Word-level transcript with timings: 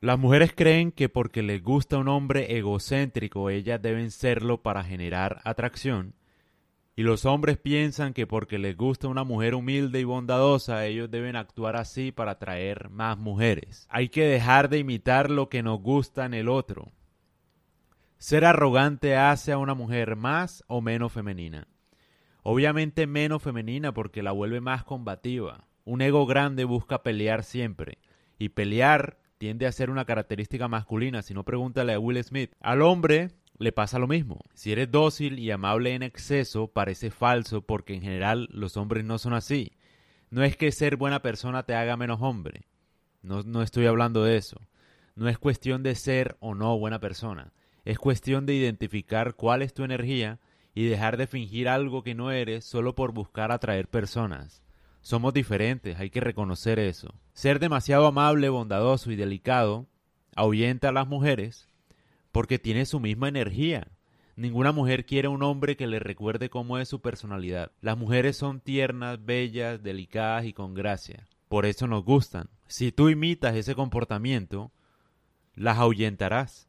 Las 0.00 0.18
mujeres 0.18 0.52
creen 0.54 0.92
que 0.92 1.08
porque 1.08 1.42
les 1.42 1.62
gusta 1.62 1.96
un 1.96 2.08
hombre 2.08 2.58
egocéntrico, 2.58 3.48
ellas 3.48 3.80
deben 3.80 4.10
serlo 4.10 4.62
para 4.62 4.84
generar 4.84 5.40
atracción. 5.44 6.14
Y 6.98 7.02
los 7.02 7.24
hombres 7.24 7.58
piensan 7.58 8.12
que 8.14 8.26
porque 8.26 8.58
les 8.58 8.76
gusta 8.76 9.08
una 9.08 9.24
mujer 9.24 9.54
humilde 9.54 10.00
y 10.00 10.04
bondadosa, 10.04 10.86
ellos 10.86 11.10
deben 11.10 11.36
actuar 11.36 11.76
así 11.76 12.12
para 12.12 12.32
atraer 12.32 12.90
más 12.90 13.18
mujeres. 13.18 13.86
Hay 13.90 14.08
que 14.08 14.24
dejar 14.24 14.68
de 14.68 14.78
imitar 14.78 15.30
lo 15.30 15.48
que 15.48 15.62
nos 15.62 15.80
gusta 15.80 16.24
en 16.24 16.34
el 16.34 16.48
otro. 16.48 16.92
Ser 18.18 18.44
arrogante 18.44 19.16
hace 19.16 19.52
a 19.52 19.58
una 19.58 19.74
mujer 19.74 20.16
más 20.16 20.64
o 20.68 20.80
menos 20.80 21.12
femenina. 21.12 21.68
Obviamente 22.42 23.06
menos 23.06 23.42
femenina 23.42 23.92
porque 23.92 24.22
la 24.22 24.32
vuelve 24.32 24.60
más 24.60 24.84
combativa. 24.84 25.66
Un 25.84 26.00
ego 26.00 26.26
grande 26.26 26.64
busca 26.64 27.02
pelear 27.02 27.44
siempre. 27.44 27.98
Y 28.38 28.50
pelear 28.50 29.18
tiende 29.38 29.66
a 29.66 29.72
ser 29.72 29.90
una 29.90 30.04
característica 30.04 30.68
masculina, 30.68 31.22
si 31.22 31.34
no 31.34 31.44
pregúntale 31.44 31.92
a 31.92 31.98
Will 31.98 32.22
Smith. 32.22 32.52
Al 32.60 32.82
hombre 32.82 33.30
le 33.58 33.72
pasa 33.72 33.98
lo 33.98 34.06
mismo. 34.06 34.40
Si 34.54 34.72
eres 34.72 34.90
dócil 34.90 35.38
y 35.38 35.50
amable 35.50 35.94
en 35.94 36.02
exceso, 36.02 36.68
parece 36.68 37.10
falso 37.10 37.62
porque 37.62 37.94
en 37.94 38.02
general 38.02 38.48
los 38.50 38.76
hombres 38.76 39.04
no 39.04 39.18
son 39.18 39.34
así. 39.34 39.72
No 40.30 40.42
es 40.42 40.56
que 40.56 40.72
ser 40.72 40.96
buena 40.96 41.22
persona 41.22 41.62
te 41.64 41.74
haga 41.74 41.96
menos 41.96 42.20
hombre. 42.20 42.66
No, 43.22 43.42
no 43.42 43.62
estoy 43.62 43.86
hablando 43.86 44.24
de 44.24 44.36
eso. 44.36 44.60
No 45.14 45.28
es 45.28 45.38
cuestión 45.38 45.82
de 45.82 45.94
ser 45.94 46.36
o 46.40 46.54
no 46.54 46.78
buena 46.78 47.00
persona. 47.00 47.52
Es 47.84 47.98
cuestión 47.98 48.46
de 48.46 48.54
identificar 48.54 49.34
cuál 49.34 49.62
es 49.62 49.72
tu 49.72 49.84
energía 49.84 50.40
y 50.74 50.86
dejar 50.86 51.16
de 51.16 51.26
fingir 51.26 51.68
algo 51.68 52.02
que 52.02 52.14
no 52.14 52.30
eres 52.30 52.64
solo 52.64 52.94
por 52.94 53.12
buscar 53.12 53.52
atraer 53.52 53.88
personas. 53.88 54.62
Somos 55.06 55.32
diferentes, 55.32 56.00
hay 56.00 56.10
que 56.10 56.18
reconocer 56.18 56.80
eso. 56.80 57.14
Ser 57.32 57.60
demasiado 57.60 58.08
amable, 58.08 58.48
bondadoso 58.48 59.12
y 59.12 59.14
delicado 59.14 59.86
ahuyenta 60.34 60.88
a 60.88 60.92
las 60.92 61.06
mujeres 61.06 61.68
porque 62.32 62.58
tiene 62.58 62.86
su 62.86 62.98
misma 62.98 63.28
energía. 63.28 63.86
Ninguna 64.34 64.72
mujer 64.72 65.06
quiere 65.06 65.28
un 65.28 65.44
hombre 65.44 65.76
que 65.76 65.86
le 65.86 66.00
recuerde 66.00 66.50
cómo 66.50 66.78
es 66.78 66.88
su 66.88 67.02
personalidad. 67.02 67.70
Las 67.80 67.96
mujeres 67.96 68.36
son 68.36 68.58
tiernas, 68.58 69.24
bellas, 69.24 69.80
delicadas 69.80 70.44
y 70.44 70.52
con 70.52 70.74
gracia. 70.74 71.28
Por 71.46 71.66
eso 71.66 71.86
nos 71.86 72.02
gustan. 72.02 72.48
Si 72.66 72.90
tú 72.90 73.08
imitas 73.08 73.54
ese 73.54 73.76
comportamiento, 73.76 74.72
las 75.54 75.78
ahuyentarás. 75.78 76.68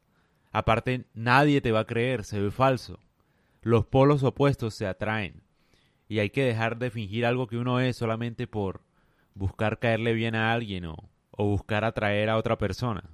Aparte, 0.52 1.06
nadie 1.12 1.60
te 1.60 1.72
va 1.72 1.80
a 1.80 1.86
creer, 1.86 2.22
se 2.22 2.40
ve 2.40 2.52
falso. 2.52 3.00
Los 3.62 3.86
polos 3.86 4.22
opuestos 4.22 4.76
se 4.76 4.86
atraen 4.86 5.42
y 6.08 6.20
hay 6.20 6.30
que 6.30 6.44
dejar 6.44 6.78
de 6.78 6.90
fingir 6.90 7.26
algo 7.26 7.46
que 7.46 7.58
uno 7.58 7.80
es 7.80 7.96
solamente 7.96 8.46
por 8.46 8.80
buscar 9.34 9.78
caerle 9.78 10.14
bien 10.14 10.34
a 10.34 10.52
alguien 10.52 10.86
o, 10.86 10.96
o 11.30 11.44
buscar 11.44 11.84
atraer 11.84 12.30
a 12.30 12.36
otra 12.36 12.58
persona. 12.58 13.04